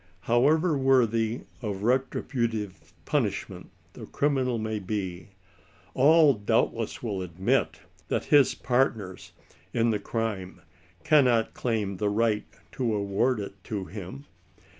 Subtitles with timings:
[0.21, 5.29] However worthy of retributive punishment the cri minal may be,
[5.93, 9.31] all doubtless will admit that his partners
[9.75, 10.59] in the crime
[11.03, 14.25] cannot claim the right to award it to him.